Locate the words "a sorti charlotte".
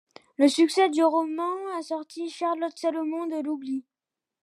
1.77-2.75